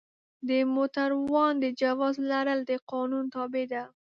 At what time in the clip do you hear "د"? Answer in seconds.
0.49-0.51, 1.63-1.65, 2.69-2.71